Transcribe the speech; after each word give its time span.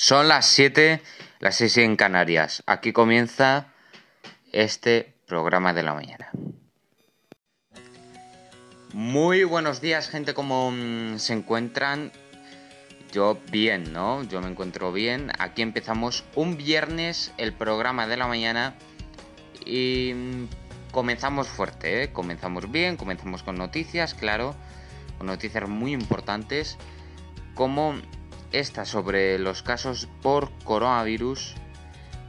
Son 0.00 0.28
las 0.28 0.46
7, 0.46 1.02
las 1.40 1.56
6 1.56 1.78
en 1.78 1.96
Canarias. 1.96 2.62
Aquí 2.66 2.92
comienza 2.92 3.72
este 4.52 5.12
programa 5.26 5.74
de 5.74 5.82
la 5.82 5.92
mañana. 5.92 6.30
Muy 8.92 9.42
buenos 9.42 9.80
días, 9.80 10.08
gente, 10.08 10.34
¿cómo 10.34 10.70
mm, 10.70 11.18
se 11.18 11.32
encuentran? 11.32 12.12
Yo 13.10 13.40
bien, 13.50 13.92
¿no? 13.92 14.22
Yo 14.22 14.40
me 14.40 14.46
encuentro 14.46 14.92
bien. 14.92 15.32
Aquí 15.40 15.62
empezamos 15.62 16.22
un 16.36 16.56
viernes 16.56 17.32
el 17.36 17.52
programa 17.52 18.06
de 18.06 18.16
la 18.18 18.28
mañana 18.28 18.76
y 19.66 20.12
mm, 20.14 20.92
comenzamos 20.92 21.48
fuerte, 21.48 22.04
¿eh? 22.04 22.12
Comenzamos 22.12 22.70
bien, 22.70 22.96
comenzamos 22.96 23.42
con 23.42 23.56
noticias, 23.56 24.14
claro, 24.14 24.54
con 25.18 25.26
noticias 25.26 25.68
muy 25.68 25.92
importantes, 25.92 26.78
como 27.56 27.96
esta 28.52 28.84
sobre 28.84 29.38
los 29.38 29.62
casos 29.62 30.08
por 30.22 30.50
coronavirus 30.64 31.54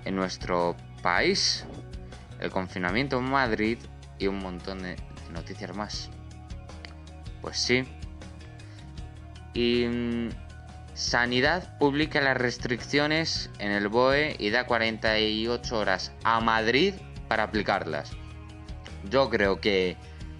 en 0.05 0.15
nuestro 0.15 0.75
país, 1.01 1.65
el 2.39 2.49
confinamiento 2.51 3.19
en 3.19 3.29
Madrid 3.29 3.77
y 4.17 4.27
un 4.27 4.39
montón 4.39 4.83
de 4.83 4.95
noticias 5.31 5.75
más. 5.75 6.09
Pues 7.41 7.57
sí. 7.57 7.85
Y 9.53 9.85
mm, 9.85 10.29
Sanidad 10.93 11.77
publica 11.77 12.19
las 12.19 12.35
restricciones 12.35 13.49
en 13.59 13.71
el 13.71 13.87
BOE 13.87 14.35
y 14.37 14.49
da 14.49 14.65
48 14.65 15.77
horas 15.77 16.11
a 16.23 16.41
Madrid 16.41 16.93
para 17.29 17.43
aplicarlas. 17.43 18.11
Yo 19.09 19.29
creo 19.29 19.61
que 19.61 19.95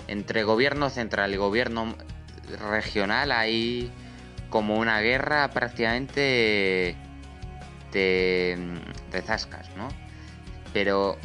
entre 0.08 0.44
gobierno 0.44 0.90
central 0.90 1.34
y 1.34 1.38
gobierno 1.38 1.96
regional 2.70 3.32
hay 3.32 3.92
como 4.50 4.78
una 4.78 5.00
guerra 5.02 5.50
prácticamente 5.50 6.96
de, 7.92 8.80
de 9.12 9.22
zascas, 9.22 9.70
¿no? 9.76 9.88
Pero, 10.74 11.18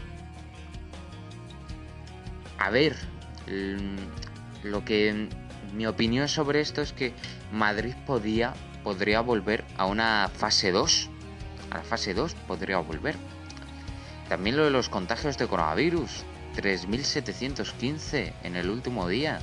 a 2.58 2.70
ver, 2.70 2.96
lo 4.62 4.84
que 4.84 5.28
mi 5.74 5.86
opinión 5.86 6.28
sobre 6.28 6.60
esto 6.60 6.82
es 6.82 6.92
que 6.92 7.12
Madrid 7.52 7.94
podía, 8.06 8.54
podría 8.82 9.20
volver 9.20 9.64
a 9.76 9.86
una 9.86 10.30
fase 10.34 10.72
2. 10.72 11.10
A 11.70 11.78
la 11.78 11.82
fase 11.82 12.14
2 12.14 12.34
podría 12.46 12.78
volver. 12.78 13.16
También 14.28 14.56
lo 14.56 14.64
de 14.64 14.70
los 14.70 14.88
contagios 14.88 15.36
de 15.36 15.46
coronavirus. 15.46 16.24
3.715 16.56 18.32
en 18.44 18.56
el 18.56 18.70
último 18.70 19.08
día 19.08 19.40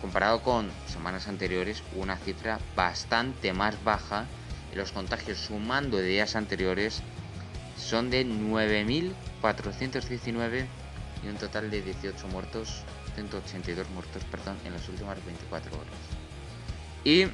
comparado 0.00 0.42
con 0.42 0.70
semanas 0.86 1.28
anteriores, 1.28 1.82
una 1.94 2.16
cifra 2.16 2.58
bastante 2.76 3.52
más 3.52 3.82
baja 3.84 4.26
los 4.78 4.92
contagios 4.92 5.36
sumando 5.38 5.98
de 5.98 6.04
días 6.04 6.36
anteriores 6.36 7.02
son 7.76 8.08
de 8.10 8.24
9.419 8.24 10.66
y 11.22 11.28
un 11.28 11.36
total 11.36 11.70
de 11.70 11.82
18 11.82 12.28
muertos, 12.28 12.84
182 13.14 13.90
muertos, 13.90 14.24
perdón, 14.30 14.56
en 14.64 14.72
las 14.72 14.88
últimas 14.88 15.22
24 15.24 15.76
horas. 15.76 15.92
Y 17.04 17.26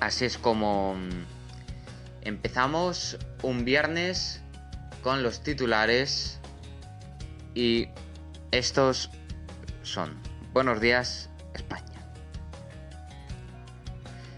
así 0.00 0.24
es 0.24 0.36
como 0.38 0.94
mm, 0.94 1.26
empezamos 2.22 3.18
un 3.42 3.64
viernes 3.64 4.40
con 5.02 5.22
los 5.22 5.42
titulares 5.42 6.40
y 7.54 7.88
estos 8.50 9.10
son 9.82 10.18
Buenos 10.56 10.80
días, 10.80 11.28
España. 11.52 12.00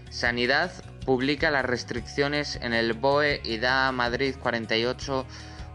Sanidad 0.09 0.69
publica 1.05 1.49
las 1.49 1.63
restricciones 1.63 2.57
en 2.61 2.73
el 2.73 2.91
BOE 2.91 3.39
y 3.45 3.57
da 3.57 3.87
a 3.87 3.93
Madrid 3.93 4.35
48 4.37 5.25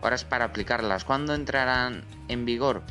horas 0.02 0.24
para 0.26 0.44
aplicarlas. 0.44 1.06
¿Cuándo 1.06 1.34
entrarán 1.34 2.04
en 2.28 2.44
vigor? 2.44 2.82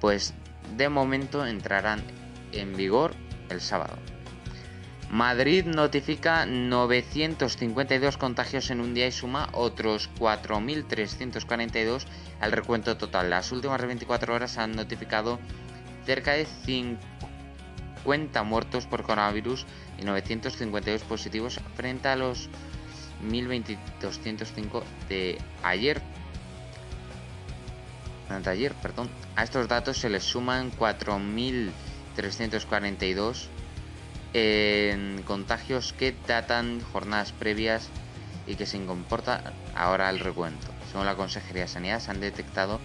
Pues 0.00 0.34
de 0.76 0.88
momento 0.88 1.46
entrarán 1.46 2.02
en 2.50 2.76
vigor 2.76 3.14
el 3.50 3.60
sábado. 3.60 3.94
Madrid 5.08 5.64
notifica 5.64 6.44
952 6.44 8.16
contagios 8.16 8.70
en 8.70 8.80
un 8.80 8.94
día 8.94 9.06
y 9.06 9.12
suma 9.12 9.48
otros 9.52 10.10
4.342 10.18 12.04
al 12.40 12.50
recuento 12.50 12.96
total. 12.96 13.30
Las 13.30 13.52
últimas 13.52 13.80
24 13.80 14.34
horas 14.34 14.58
han 14.58 14.72
notificado 14.72 15.38
cerca 16.06 16.32
de 16.32 16.46
50 16.46 18.42
muertos 18.44 18.86
por 18.86 19.02
coronavirus 19.02 19.66
y 19.98 20.04
952 20.04 21.02
positivos 21.02 21.60
frente 21.74 22.08
a 22.08 22.16
los 22.16 22.48
1.205 23.24 24.82
de 25.08 25.38
ayer. 25.62 26.00
De 28.42 28.50
ayer, 28.50 28.74
perdón. 28.74 29.08
A 29.36 29.44
estos 29.44 29.68
datos 29.68 29.98
se 29.98 30.08
les 30.08 30.24
suman 30.24 30.72
4.342 30.72 33.46
en 34.32 35.22
contagios 35.22 35.92
que 35.92 36.16
datan 36.26 36.80
jornadas 36.92 37.30
previas 37.32 37.88
y 38.46 38.54
que 38.56 38.64
se 38.66 38.84
comporta 38.84 39.54
ahora 39.74 40.10
el 40.10 40.18
recuento. 40.20 40.66
Según 40.90 41.06
la 41.06 41.14
Consejería 41.14 41.62
de 41.62 41.68
Sanidad, 41.68 42.00
se 42.00 42.10
han 42.10 42.20
detectado 42.20 42.80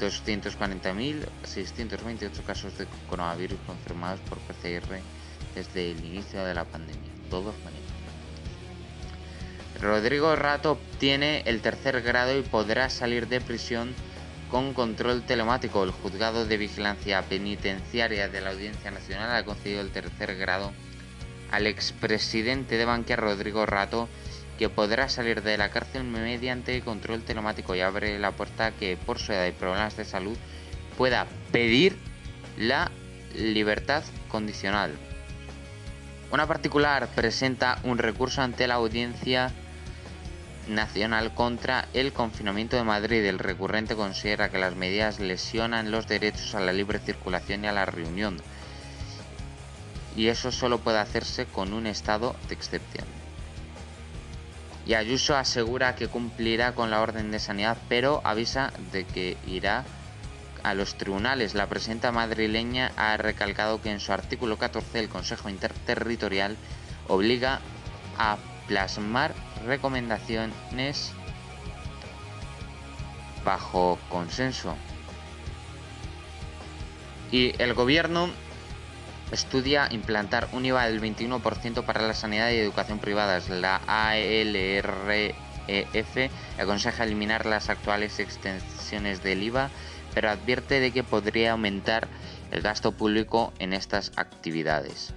240.628 0.00 2.44
casos 2.44 2.76
de 2.78 2.86
coronavirus 3.08 3.58
confirmados 3.66 4.20
por 4.28 4.38
PCR 4.38 5.00
desde 5.54 5.92
el 5.92 6.04
inicio 6.04 6.44
de 6.44 6.54
la 6.54 6.64
pandemia. 6.64 7.10
Todos 7.30 7.54
mañana. 7.64 7.86
Rodrigo 9.80 10.34
Rato 10.36 10.72
obtiene 10.72 11.42
el 11.46 11.60
tercer 11.60 12.02
grado 12.02 12.38
y 12.38 12.42
podrá 12.42 12.88
salir 12.88 13.26
de 13.28 13.40
prisión 13.40 13.94
con 14.50 14.74
control 14.74 15.22
telemático. 15.22 15.84
El 15.84 15.90
juzgado 15.90 16.46
de 16.46 16.56
vigilancia 16.56 17.22
penitenciaria 17.22 18.28
de 18.28 18.40
la 18.40 18.50
Audiencia 18.50 18.90
Nacional 18.90 19.34
ha 19.34 19.44
concedido 19.44 19.82
el 19.82 19.90
tercer 19.90 20.36
grado 20.36 20.72
al 21.50 21.66
expresidente 21.66 22.76
de 22.76 22.84
Bankia 22.84 23.16
Rodrigo 23.16 23.66
Rato 23.66 24.08
que 24.58 24.68
podrá 24.68 25.08
salir 25.08 25.42
de 25.42 25.58
la 25.58 25.70
cárcel 25.70 26.04
mediante 26.04 26.80
control 26.80 27.22
telemático 27.22 27.74
y 27.74 27.80
abre 27.80 28.18
la 28.18 28.32
puerta 28.32 28.72
que 28.72 28.96
por 28.96 29.18
su 29.18 29.32
edad 29.32 29.46
y 29.46 29.52
problemas 29.52 29.96
de 29.96 30.04
salud 30.04 30.36
pueda 30.96 31.26
pedir 31.52 31.96
la 32.56 32.90
libertad 33.34 34.02
condicional. 34.28 34.92
Una 36.32 36.46
particular 36.46 37.08
presenta 37.14 37.78
un 37.84 37.98
recurso 37.98 38.42
ante 38.42 38.66
la 38.66 38.74
audiencia 38.74 39.52
nacional 40.68 41.32
contra 41.34 41.86
el 41.92 42.12
confinamiento 42.12 42.76
de 42.76 42.82
Madrid. 42.82 43.24
El 43.24 43.38
recurrente 43.38 43.94
considera 43.94 44.50
que 44.50 44.58
las 44.58 44.74
medidas 44.74 45.20
lesionan 45.20 45.92
los 45.92 46.08
derechos 46.08 46.54
a 46.54 46.60
la 46.60 46.72
libre 46.72 46.98
circulación 46.98 47.64
y 47.64 47.68
a 47.68 47.72
la 47.72 47.84
reunión. 47.84 48.38
Y 50.16 50.28
eso 50.28 50.50
solo 50.50 50.78
puede 50.78 50.98
hacerse 50.98 51.44
con 51.44 51.72
un 51.72 51.86
estado 51.86 52.34
de 52.48 52.54
excepción 52.54 53.15
y 54.86 54.94
Ayuso 54.94 55.36
asegura 55.36 55.96
que 55.96 56.06
cumplirá 56.08 56.74
con 56.74 56.90
la 56.90 57.00
orden 57.00 57.32
de 57.32 57.40
sanidad, 57.40 57.76
pero 57.88 58.20
avisa 58.24 58.72
de 58.92 59.04
que 59.04 59.36
irá 59.46 59.84
a 60.62 60.74
los 60.74 60.96
tribunales. 60.96 61.54
La 61.54 61.66
presidenta 61.66 62.12
madrileña 62.12 62.92
ha 62.96 63.16
recalcado 63.16 63.82
que 63.82 63.90
en 63.90 63.98
su 63.98 64.12
artículo 64.12 64.58
14 64.58 65.00
el 65.00 65.08
Consejo 65.08 65.48
Interterritorial 65.48 66.56
obliga 67.08 67.60
a 68.16 68.38
plasmar 68.68 69.34
recomendaciones 69.66 71.12
bajo 73.44 73.98
consenso. 74.08 74.76
Y 77.32 77.60
el 77.60 77.74
gobierno 77.74 78.30
estudia 79.32 79.88
implantar 79.90 80.48
un 80.52 80.64
IVA 80.64 80.86
del 80.86 81.00
21% 81.00 81.84
para 81.84 82.02
la 82.02 82.14
sanidad 82.14 82.50
y 82.50 82.56
educación 82.56 82.98
privadas. 82.98 83.48
La 83.48 83.80
ALREF 83.86 85.30
aconseja 86.58 87.04
eliminar 87.04 87.46
las 87.46 87.68
actuales 87.68 88.18
extensiones 88.18 89.22
del 89.22 89.42
IVA, 89.42 89.70
pero 90.14 90.30
advierte 90.30 90.80
de 90.80 90.92
que 90.92 91.04
podría 91.04 91.52
aumentar 91.52 92.08
el 92.50 92.62
gasto 92.62 92.92
público 92.92 93.52
en 93.58 93.72
estas 93.72 94.12
actividades. 94.16 95.12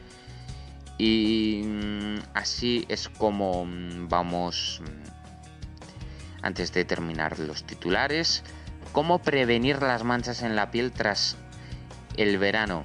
Y 0.98 1.62
mm, 1.66 2.18
así 2.34 2.86
es 2.89 3.07
como 3.07 3.66
mm, 3.66 4.10
vamos, 4.10 4.81
mm, 4.84 6.45
antes 6.45 6.74
de 6.74 6.84
terminar 6.84 7.39
los 7.39 7.63
titulares, 7.63 8.44
cómo 8.92 9.19
prevenir 9.19 9.81
las 9.81 10.04
manchas 10.04 10.42
en 10.42 10.56
la 10.56 10.72
piel 10.72 10.92
tras 10.92 11.38
el 12.18 12.38
verano. 12.38 12.84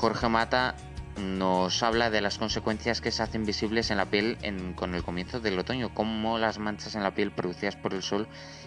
Jorge 0.00 0.30
Mata 0.30 0.76
nos 1.18 1.82
habla 1.82 2.08
de 2.08 2.22
las 2.22 2.38
consecuencias 2.38 3.02
que 3.02 3.12
se 3.12 3.22
hacen 3.22 3.44
visibles 3.44 3.90
en 3.90 3.98
la 3.98 4.06
piel 4.06 4.38
con 4.74 4.94
el 4.94 5.02
comienzo 5.02 5.40
del 5.40 5.58
otoño, 5.58 5.92
cómo 5.92 6.38
las 6.38 6.58
manchas 6.58 6.94
en 6.94 7.02
la 7.02 7.14
piel 7.14 7.32
producidas 7.32 7.76
por 7.76 7.92
el 7.92 8.02
sol 8.02 8.26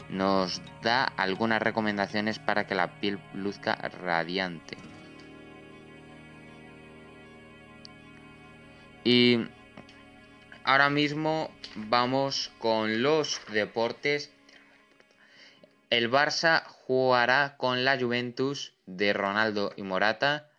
nos 0.09 0.61
da 0.83 1.05
algunas 1.05 1.59
recomendaciones 1.59 2.37
para 2.37 2.67
que 2.67 2.75
la 2.75 2.99
piel 2.99 3.19
luzca 3.33 3.73
radiante. 3.73 4.77
Y 9.03 9.47
ahora 10.63 10.91
mismo 10.91 11.49
vamos 11.75 12.51
con 12.59 13.01
los 13.01 13.41
deportes. 13.51 14.31
El 15.89 16.11
Barça 16.11 16.63
jugará 16.63 17.57
con 17.57 17.83
la 17.83 17.99
Juventus 17.99 18.75
de 18.85 19.13
Ronaldo 19.13 19.73
y 19.75 19.81
Morata, 19.81 20.51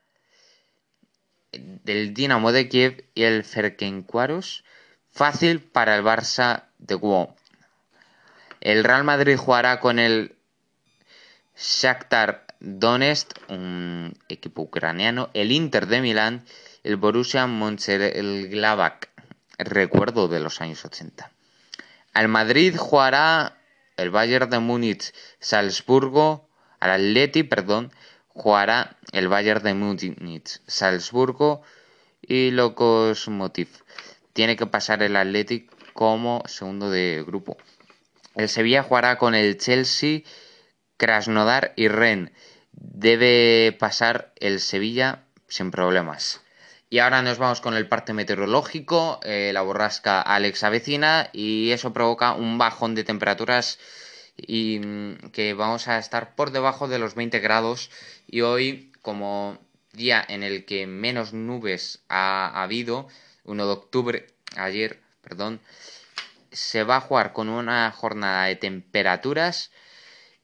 del 1.85 2.15
Dinamo 2.15 2.53
de 2.53 2.69
Kiev 2.69 3.05
y 3.15 3.23
el 3.25 3.45
Ferencváros. 3.45 4.65
Fácil 5.11 5.61
para 5.61 5.97
el 5.97 6.03
Barça 6.03 6.65
de 6.79 6.95
Guo. 6.95 7.37
El 8.61 8.83
Real 8.83 9.05
Madrid 9.05 9.37
jugará 9.37 9.79
con 9.81 9.99
el 9.99 10.35
Shakhtar 11.56 12.47
Donetsk, 12.61 13.29
un 13.49 14.17
equipo 14.29 14.62
ucraniano, 14.62 15.31
el 15.35 15.53
Inter 15.53 15.87
de 15.87 16.01
Milán, 16.01 16.45
el 16.83 16.97
Borussia 16.97 17.47
Mönchengladbach, 17.47 19.09
recuerdo 19.59 20.29
de 20.29 20.41
los 20.41 20.61
años 20.61 20.85
80. 20.85 21.31
Al 22.15 22.29
Madrid 22.29 22.77
jugará 22.77 23.59
el 23.97 24.11
Bayern 24.11 24.51
de 24.51 24.59
Múnich, 24.59 25.12
Salzburgo, 25.41 26.49
al 26.81 26.91
Atleti, 26.91 27.43
perdón, 27.43 27.93
jugará 28.34 28.96
el 29.12 29.28
Bayern 29.28 29.62
de 29.62 29.75
Múnich, 29.75 30.60
Salzburgo 30.66 31.62
y 32.20 32.50
Lokomotiv. 32.50 33.69
Tiene 34.32 34.56
que 34.56 34.66
pasar 34.66 35.02
el 35.02 35.16
Athletic 35.16 35.70
como 35.92 36.42
segundo 36.46 36.90
de 36.90 37.25
grupo. 37.26 37.56
El 38.34 38.48
Sevilla 38.48 38.82
jugará 38.82 39.16
con 39.16 39.34
el 39.34 39.56
Chelsea, 39.58 40.22
Krasnodar 40.96 41.72
y 41.76 41.88
Rennes. 41.88 42.32
Debe 42.72 43.76
pasar 43.78 44.32
el 44.36 44.58
Sevilla 44.58 45.22
sin 45.46 45.70
problemas. 45.70 46.40
Y 46.90 46.98
ahora 46.98 47.22
nos 47.22 47.38
vamos 47.38 47.60
con 47.60 47.75
el 47.75 47.88
parte 47.88 48.12
meteorológico. 48.12 49.20
Eh, 49.22 49.52
la 49.54 49.62
borrasca 49.62 50.20
Alex 50.20 50.64
avecina 50.64 51.31
y 51.32 51.70
eso 51.70 51.92
provoca 51.92 52.34
un 52.34 52.58
bajón 52.58 52.96
de 52.96 53.04
temperaturas 53.04 53.78
y 54.36 54.81
mm, 54.81 55.31
que 55.32 55.54
vamos 55.54 55.88
a 55.88 55.98
estar 55.98 56.34
por 56.34 56.50
debajo 56.50 56.88
de 56.88 56.98
los 56.98 57.14
20 57.14 57.40
grados. 57.40 57.90
Y 58.26 58.42
hoy, 58.42 58.92
como 59.02 59.58
día 59.92 60.25
en 60.26 60.42
el 60.42 60.64
que 60.64 60.86
menos 60.86 61.32
nubes 61.32 62.04
ha 62.08 62.62
habido, 62.62 63.08
1 63.44 63.66
de 63.66 63.72
octubre, 63.72 64.26
ayer, 64.56 65.00
perdón, 65.22 65.60
se 66.52 66.84
va 66.84 66.96
a 66.96 67.00
jugar 67.00 67.32
con 67.32 67.48
una 67.48 67.90
jornada 67.90 68.46
de 68.46 68.56
temperaturas 68.56 69.70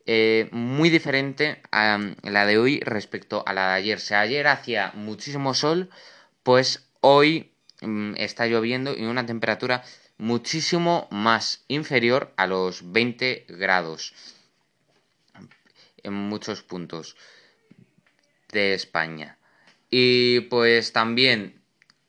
eh, 0.06 0.48
muy 0.50 0.90
diferente 0.90 1.62
a 1.70 1.98
la 2.22 2.46
de 2.46 2.58
hoy 2.58 2.80
respecto 2.80 3.44
a 3.46 3.52
la 3.52 3.68
de 3.68 3.74
ayer. 3.74 4.00
Si 4.00 4.14
ayer 4.14 4.46
hacía 4.48 4.92
muchísimo 4.94 5.54
sol, 5.54 5.90
pues 6.42 6.88
hoy 7.00 7.52
mm, 7.80 8.14
está 8.16 8.46
lloviendo 8.46 8.96
y 8.96 9.04
una 9.04 9.26
temperatura 9.26 9.84
muchísimo 10.20 11.08
más 11.10 11.64
inferior 11.66 12.32
a 12.36 12.46
los 12.46 12.92
20 12.92 13.46
grados 13.48 14.12
en 16.02 16.12
muchos 16.12 16.62
puntos 16.62 17.16
de 18.52 18.74
España. 18.74 19.38
Y 19.90 20.40
pues 20.40 20.92
también 20.92 21.62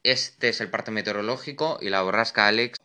este 0.04 0.50
es 0.50 0.60
el 0.60 0.70
parte 0.70 0.92
meteorológico 0.92 1.80
y 1.82 1.90
la 1.90 2.02
borrasca 2.02 2.48
Alex. 2.48 2.80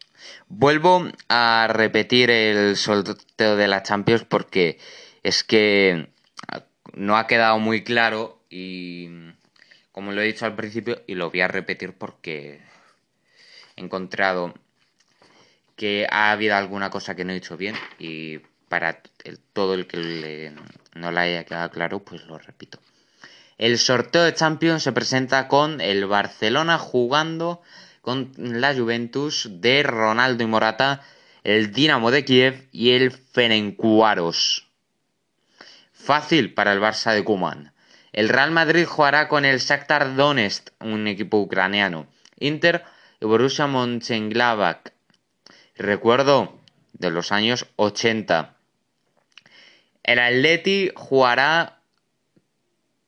Vuelvo 0.49 1.11
a 1.29 1.67
repetir 1.71 2.31
el 2.31 2.77
sorteo 2.77 3.57
de 3.57 3.69
la 3.69 3.83
Champions 3.83 4.25
porque 4.25 4.79
es 5.25 5.43
que 5.43 6.09
no 6.95 7.17
ha 7.17 7.27
quedado 7.27 7.59
muy 7.59 7.83
claro 7.83 8.41
y 8.49 9.09
como 9.91 10.13
lo 10.13 10.23
he 10.23 10.27
dicho 10.27 10.47
al 10.47 10.55
principio 10.55 11.03
y 11.09 11.17
lo 11.17 11.31
voy 11.31 11.41
a 11.41 11.49
repetir 11.49 11.95
porque 11.95 12.61
he 13.77 13.81
encontrado 13.81 14.55
que 15.77 16.07
ha 16.11 16.33
habido 16.33 16.57
alguna 16.57 16.91
cosa 16.91 17.15
que 17.15 17.25
no 17.25 17.33
he 17.33 17.35
dicho 17.35 17.57
bien 17.57 17.77
y 17.99 18.39
para 18.69 19.01
todo 19.53 19.75
el 19.75 19.87
que 19.87 20.53
no 20.95 21.13
le 21.13 21.21
haya 21.21 21.45
quedado 21.45 21.71
claro 21.71 22.01
pues 22.01 22.25
lo 22.27 22.39
repito. 22.39 22.81
El 23.59 23.79
sorteo 23.79 24.25
de 24.25 24.35
Champions 24.35 24.83
se 24.83 24.93
presenta 24.93 25.49
con 25.49 25.81
el 25.81 26.07
Barcelona 26.07 26.79
jugando 26.79 27.63
con 28.03 28.33
la 28.37 28.75
Juventus 28.75 29.49
de 29.51 29.83
Ronaldo 29.83 30.45
y 30.45 30.47
Morata, 30.47 31.03
el 31.43 31.73
Dinamo 31.73 32.11
de 32.11 32.25
Kiev 32.25 32.69
y 32.71 32.91
el 32.91 33.11
Ferencváros. 33.11 34.69
Fácil 35.93 36.55
para 36.55 36.73
el 36.73 36.81
Barça 36.81 37.15
de 37.15 37.25
Kuman. 37.25 37.73
El 38.13 38.29
Real 38.29 38.51
Madrid 38.51 38.87
jugará 38.87 39.27
con 39.29 39.45
el 39.45 39.59
Shakhtar 39.59 40.15
Donetsk, 40.15 40.69
un 40.81 41.09
equipo 41.09 41.39
ucraniano. 41.39 42.07
Inter 42.39 42.85
y 43.21 43.27
Borussia 43.27 43.67
Mönchengladbach. 43.67 44.96
Recuerdo 45.79 46.59
de 46.95 47.11
los 47.11 47.33
años 47.33 47.67
80. 47.77 48.57
El 50.03 50.19
Atleti 50.19 50.91
jugará 50.95 51.81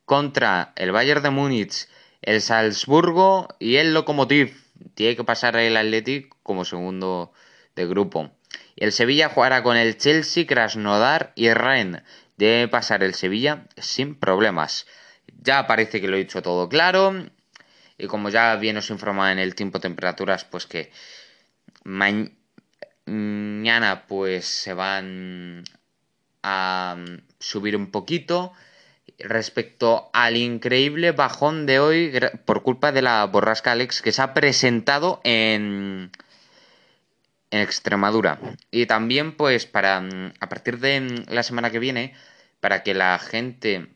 contra 0.04 0.72
el 0.76 0.92
Bayern 0.92 1.22
de 1.22 1.30
Múnich, 1.30 1.88
el 2.20 2.42
Salzburgo 2.42 3.48
y 3.58 3.76
el 3.76 3.94
Lokomotiv. 3.94 4.54
Tiene 4.94 5.16
que 5.16 5.24
pasar 5.24 5.56
el 5.56 5.78
Athletic 5.78 6.34
como 6.42 6.66
segundo 6.66 7.32
de 7.74 7.86
grupo. 7.86 8.30
El 8.76 8.92
Sevilla 8.92 9.30
jugará 9.30 9.62
con 9.62 9.78
el 9.78 9.96
Chelsea, 9.96 10.46
Krasnodar 10.46 11.32
y 11.36 11.52
Rennes 11.52 12.02
debe 12.36 12.68
pasar 12.68 13.02
el 13.02 13.14
Sevilla 13.14 13.64
sin 13.76 14.14
problemas. 14.14 14.86
Ya 15.42 15.66
parece 15.66 16.00
que 16.00 16.08
lo 16.08 16.16
he 16.16 16.20
dicho 16.20 16.42
todo 16.42 16.68
claro. 16.68 17.30
Y 17.96 18.06
como 18.06 18.28
ya 18.28 18.54
bien 18.56 18.76
os 18.76 18.90
informado 18.90 19.32
en 19.32 19.38
el 19.38 19.54
tiempo 19.54 19.80
temperaturas, 19.80 20.44
pues 20.44 20.66
que 20.66 20.92
mañana 23.08 24.04
pues 24.06 24.46
se 24.46 24.74
van 24.74 25.64
a 26.42 26.96
subir 27.38 27.76
un 27.76 27.90
poquito 27.90 28.52
respecto 29.18 30.10
al 30.12 30.36
increíble 30.36 31.12
bajón 31.12 31.66
de 31.66 31.80
hoy 31.80 32.12
por 32.44 32.62
culpa 32.62 32.92
de 32.92 33.02
la 33.02 33.24
borrasca 33.26 33.72
Alex 33.72 34.02
que 34.02 34.12
se 34.12 34.22
ha 34.22 34.34
presentado 34.34 35.20
en 35.24 36.12
en 37.50 37.60
Extremadura. 37.60 38.38
Y 38.70 38.86
también, 38.86 39.36
pues, 39.36 39.66
para 39.66 40.00
mm, 40.00 40.34
a 40.40 40.48
partir 40.48 40.78
de 40.78 41.00
mm, 41.00 41.32
la 41.32 41.42
semana 41.42 41.70
que 41.70 41.78
viene, 41.78 42.14
para 42.60 42.82
que 42.82 42.94
la 42.94 43.18
gente, 43.18 43.88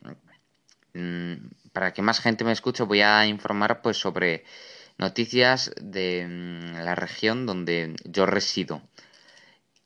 mm, 0.95 1.35
para 1.73 1.93
que 1.93 2.03
más 2.03 2.21
gente 2.21 2.45
me 2.45 2.53
escuche, 2.53 2.83
voy 2.85 3.03
a 3.03 3.27
informar, 3.27 3.83
pues, 3.83 3.97
sobre 3.97 4.45
noticias 5.03 5.73
de 5.81 6.27
la 6.85 6.95
región 6.95 7.45
donde 7.45 7.97
yo 8.05 8.25
resido. 8.25 8.81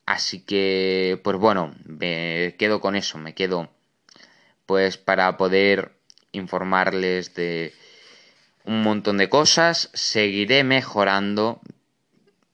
Así 0.05 0.41
que, 0.41 1.21
pues 1.25 1.37
bueno, 1.37 1.75
me 1.85 2.55
quedo 2.59 2.81
con 2.81 2.95
eso, 2.95 3.19
me 3.19 3.35
quedo, 3.35 3.69
pues, 4.67 4.99
para 4.99 5.37
poder 5.37 5.93
informarles 6.33 7.35
de 7.35 7.73
un 8.65 8.83
montón 8.83 9.17
de 9.17 9.29
cosas. 9.29 9.91
Seguiré 9.95 10.63
mejorando, 10.63 11.61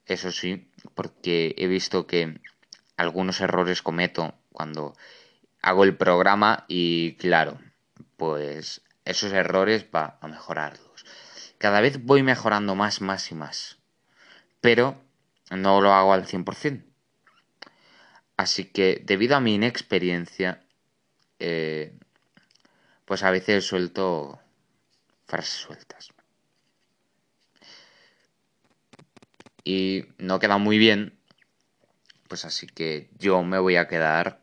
eso 0.07 0.31
sí, 0.31 0.67
porque 0.95 1.55
he 1.59 1.67
visto 1.67 2.07
que 2.07 2.41
algunos 2.97 3.41
errores 3.41 3.83
cometo 3.83 4.35
cuando 4.53 4.95
hago 5.61 5.85
el 5.85 5.97
programa 5.97 6.65
y 6.69 7.15
claro, 7.17 7.59
pues 8.17 8.83
esos 9.05 9.33
errores 9.33 9.87
va 9.95 10.17
a 10.21 10.29
mejorarlos. 10.29 10.92
Cada 11.63 11.81
vez 11.81 12.05
voy 12.05 12.25
mejorando 12.25 12.75
más, 12.75 13.01
más 13.01 13.31
y 13.31 13.37
más. 13.37 13.79
Pero 14.61 15.01
no 15.51 15.81
lo 15.81 15.93
hago 15.93 16.13
al 16.13 16.27
100%. 16.27 16.85
Así 18.37 18.65
que 18.65 19.01
debido 19.05 19.37
a 19.37 19.41
mi 19.41 19.55
inexperiencia, 19.55 20.65
eh, 21.39 21.97
pues 23.05 23.23
a 23.23 23.31
veces 23.31 23.65
suelto 23.65 24.41
frases 25.27 25.55
sueltas. 25.55 26.13
y 29.65 30.07
no 30.19 30.41
queda 30.41 30.59
muy 30.59 30.77
bien, 30.77 31.17
pues 32.27 32.45
así 32.45 32.67
que 32.67 33.09
yo 33.17 33.45
me 33.45 33.61
voy 33.61 33.77
a 33.77 33.87
quedar 33.87 34.42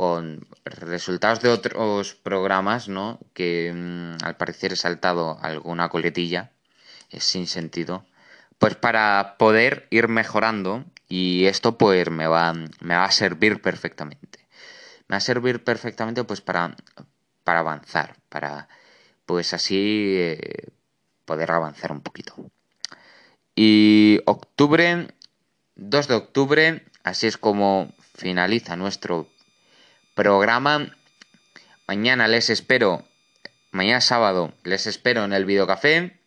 con 0.00 0.46
resultados 0.64 1.42
de 1.42 1.50
otros 1.50 2.14
programas, 2.14 2.88
¿no? 2.88 3.18
Que 3.34 3.70
mm, 3.70 4.24
al 4.24 4.34
parecer 4.38 4.72
he 4.72 4.76
saltado 4.76 5.38
alguna 5.42 5.90
coletilla, 5.90 6.52
es 7.10 7.24
sin 7.24 7.46
sentido, 7.46 8.06
pues 8.58 8.76
para 8.76 9.36
poder 9.36 9.86
ir 9.90 10.08
mejorando 10.08 10.86
y 11.06 11.44
esto 11.44 11.76
pues 11.76 12.10
me 12.10 12.26
va, 12.26 12.54
me 12.54 12.94
va 12.94 13.04
a 13.04 13.10
servir 13.10 13.60
perfectamente. 13.60 14.38
Me 15.06 15.14
va 15.14 15.16
a 15.18 15.20
servir 15.20 15.62
perfectamente 15.62 16.24
pues 16.24 16.40
para, 16.40 16.74
para 17.44 17.60
avanzar, 17.60 18.16
para 18.30 18.68
pues 19.26 19.52
así 19.52 20.14
eh, 20.16 20.68
poder 21.26 21.50
avanzar 21.50 21.92
un 21.92 22.00
poquito. 22.00 22.50
Y 23.54 24.20
octubre, 24.24 25.08
2 25.74 26.08
de 26.08 26.14
octubre, 26.14 26.86
así 27.04 27.26
es 27.26 27.36
como 27.36 27.92
finaliza 28.14 28.76
nuestro 28.76 29.28
programa. 30.20 30.94
Mañana 31.88 32.28
les 32.28 32.50
espero, 32.50 33.08
mañana 33.70 34.02
sábado 34.02 34.52
les 34.64 34.86
espero 34.86 35.24
en 35.24 35.32
el 35.32 35.46
videocafé 35.46 36.20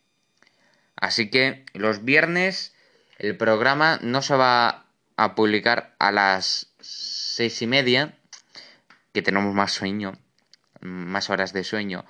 Así 0.96 1.30
que 1.30 1.64
los 1.74 2.04
viernes 2.04 2.74
el 3.18 3.36
programa 3.36 4.00
no 4.02 4.20
se 4.20 4.34
va 4.34 4.86
a 5.16 5.36
publicar 5.36 5.94
a 6.00 6.10
las 6.10 6.72
seis 6.80 7.62
y 7.62 7.68
media, 7.68 8.18
que 9.12 9.22
tenemos 9.22 9.54
más 9.54 9.70
sueño, 9.70 10.18
más 10.80 11.30
horas 11.30 11.52
de 11.52 11.62
sueño, 11.62 12.04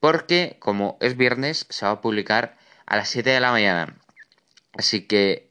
porque 0.00 0.58
como 0.58 0.98
es 1.00 1.16
viernes 1.16 1.64
se 1.70 1.86
va 1.86 1.92
a 1.92 2.00
publicar 2.02 2.58
a 2.84 2.98
las 2.98 3.08
7 3.08 3.30
de 3.30 3.40
la 3.40 3.50
mañana. 3.50 3.96
Así 4.74 5.06
que 5.06 5.50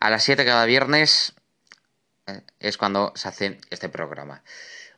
a 0.00 0.08
las 0.08 0.24
7 0.24 0.46
cada 0.46 0.64
viernes 0.64 1.34
eh, 2.26 2.40
es 2.58 2.78
cuando 2.78 3.12
se 3.16 3.28
hace 3.28 3.58
este 3.68 3.90
programa. 3.90 4.42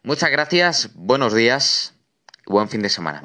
Muchas 0.07 0.31
gracias, 0.31 0.91
buenos 0.95 1.35
días 1.35 1.93
y 2.47 2.53
buen 2.53 2.69
fin 2.69 2.81
de 2.81 2.89
semana. 2.89 3.25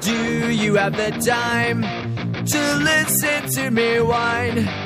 Do 0.00 0.50
you 0.50 0.74
have 0.74 0.96
the 0.96 1.12
time 1.24 1.82
to 2.46 2.74
listen 2.82 3.48
to 3.50 3.70
me 3.70 4.00
whine 4.00 4.85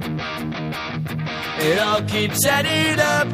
It 1.63 1.77
all 1.77 2.01
keeps 2.01 2.43
adding 2.47 2.99
up. 2.99 3.27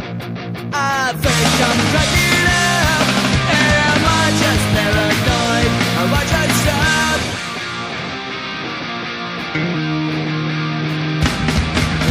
I 0.74 1.16
think 1.16 1.48
I'm 1.64 1.80
cracking 1.96 2.48
up. 2.52 3.08
Am 3.56 4.04
I 4.04 4.26
just 4.44 4.66
paranoid? 4.76 5.72
Am 5.96 6.12
I 6.12 6.24
just 6.28 6.68
up? 6.68 7.22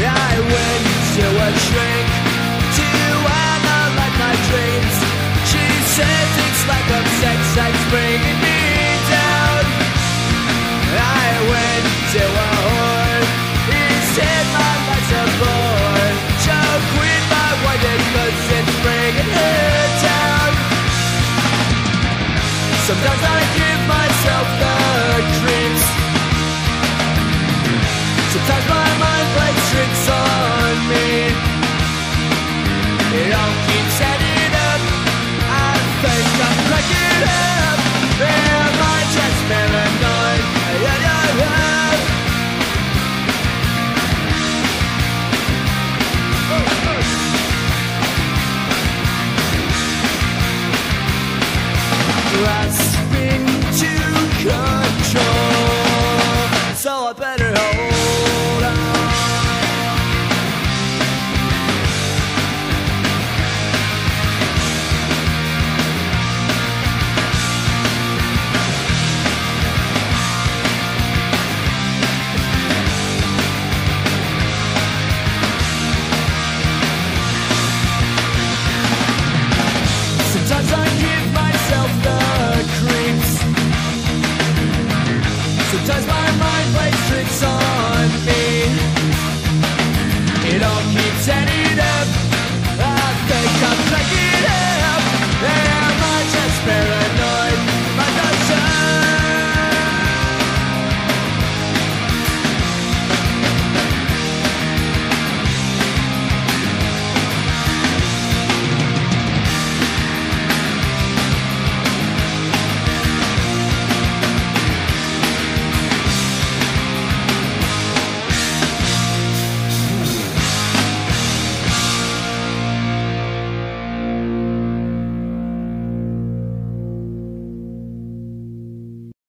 I 0.09 0.41
went 0.41 0.85
to 1.21 1.27
a 1.37 1.51
shrink 1.69 2.09
to 2.81 2.89
analyze 3.29 4.17
my 4.17 4.33
dreams. 4.49 4.97
She 5.53 5.65
says 6.01 6.29
it's 6.49 6.63
like 6.65 6.89
a 6.97 7.03
sex 7.21 7.39
that's 7.61 7.83
bringing 7.93 8.46
Sometimes 22.97 23.25
I 23.25 23.41
give 23.59 23.81
myself 23.93 24.47
the 24.62 24.75
creeps. 25.37 25.85
Sometimes 28.33 28.69
my 28.71 28.86